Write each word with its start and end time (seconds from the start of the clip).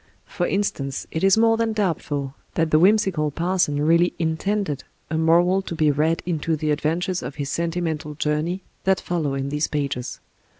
For 0.25 0.47
instance, 0.47 1.05
it 1.11 1.23
is 1.23 1.37
more 1.37 1.57
than 1.57 1.73
doubtful 1.73 2.33
that 2.55 2.71
the 2.71 2.79
whimsical 2.79 3.29
parson 3.29 3.85
really 3.85 4.13
intended 4.17 4.83
a 5.11 5.17
moral 5.19 5.61
to 5.61 5.75
be 5.75 5.91
read 5.91 6.23
into 6.25 6.55
the 6.55 6.71
adventures 6.71 7.21
of 7.21 7.35
his 7.35 7.49
"Senti 7.51 7.81
mental 7.81 8.15
Journey" 8.15 8.63
that 8.83 8.99
follow 8.99 9.37
jin 9.37 9.49
these 9.49 9.67
pages. 9.67 10.19